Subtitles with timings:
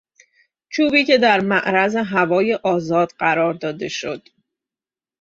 [0.69, 4.23] چوبی که در معرض هوای آزاد قرار داده شد